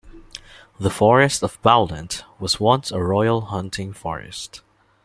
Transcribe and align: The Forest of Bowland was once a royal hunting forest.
The 0.79 0.89
Forest 0.89 1.43
of 1.43 1.61
Bowland 1.61 2.23
was 2.39 2.59
once 2.59 2.89
a 2.89 2.99
royal 3.03 3.39
hunting 3.39 3.93
forest. 3.93 4.63